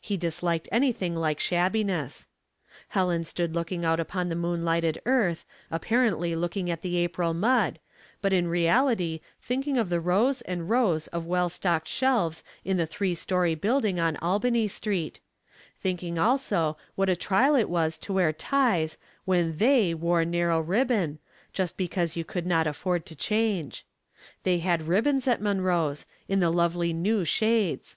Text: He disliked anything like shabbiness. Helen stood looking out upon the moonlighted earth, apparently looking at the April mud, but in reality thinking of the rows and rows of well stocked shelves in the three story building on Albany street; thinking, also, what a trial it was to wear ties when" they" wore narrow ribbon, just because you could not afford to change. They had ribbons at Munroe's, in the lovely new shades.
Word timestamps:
He 0.00 0.16
disliked 0.16 0.68
anything 0.70 1.16
like 1.16 1.40
shabbiness. 1.40 2.28
Helen 2.90 3.24
stood 3.24 3.52
looking 3.52 3.84
out 3.84 3.98
upon 3.98 4.28
the 4.28 4.36
moonlighted 4.36 5.00
earth, 5.06 5.44
apparently 5.72 6.36
looking 6.36 6.70
at 6.70 6.82
the 6.82 6.98
April 6.98 7.34
mud, 7.34 7.80
but 8.20 8.32
in 8.32 8.46
reality 8.46 9.18
thinking 9.40 9.76
of 9.78 9.88
the 9.90 9.98
rows 9.98 10.40
and 10.42 10.70
rows 10.70 11.08
of 11.08 11.26
well 11.26 11.48
stocked 11.48 11.88
shelves 11.88 12.44
in 12.64 12.76
the 12.76 12.86
three 12.86 13.16
story 13.16 13.56
building 13.56 13.98
on 13.98 14.16
Albany 14.18 14.68
street; 14.68 15.18
thinking, 15.80 16.16
also, 16.16 16.76
what 16.94 17.08
a 17.08 17.16
trial 17.16 17.56
it 17.56 17.68
was 17.68 17.98
to 17.98 18.12
wear 18.12 18.32
ties 18.32 18.98
when" 19.24 19.56
they" 19.56 19.94
wore 19.94 20.24
narrow 20.24 20.60
ribbon, 20.60 21.18
just 21.52 21.76
because 21.76 22.14
you 22.14 22.24
could 22.24 22.46
not 22.46 22.68
afford 22.68 23.04
to 23.06 23.16
change. 23.16 23.84
They 24.44 24.58
had 24.58 24.86
ribbons 24.86 25.26
at 25.26 25.42
Munroe's, 25.42 26.06
in 26.28 26.38
the 26.38 26.52
lovely 26.52 26.92
new 26.92 27.24
shades. 27.24 27.96